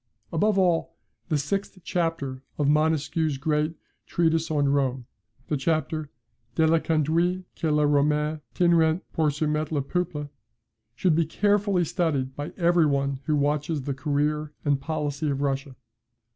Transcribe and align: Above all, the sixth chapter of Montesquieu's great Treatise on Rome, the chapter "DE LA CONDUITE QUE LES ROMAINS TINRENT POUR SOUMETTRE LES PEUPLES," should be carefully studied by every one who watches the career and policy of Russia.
Above 0.33 0.57
all, 0.57 0.95
the 1.29 1.37
sixth 1.37 1.77
chapter 1.83 2.41
of 2.57 2.67
Montesquieu's 2.67 3.37
great 3.37 3.75
Treatise 4.07 4.49
on 4.49 4.67
Rome, 4.67 5.05
the 5.45 5.55
chapter 5.57 6.09
"DE 6.55 6.65
LA 6.65 6.79
CONDUITE 6.79 7.45
QUE 7.55 7.69
LES 7.71 7.85
ROMAINS 7.85 8.39
TINRENT 8.55 9.03
POUR 9.13 9.29
SOUMETTRE 9.29 9.75
LES 9.75 9.83
PEUPLES," 9.87 10.29
should 10.95 11.13
be 11.15 11.25
carefully 11.27 11.83
studied 11.85 12.35
by 12.35 12.51
every 12.57 12.87
one 12.87 13.19
who 13.25 13.35
watches 13.35 13.83
the 13.83 13.93
career 13.93 14.51
and 14.65 14.81
policy 14.81 15.29
of 15.29 15.41
Russia. 15.43 15.75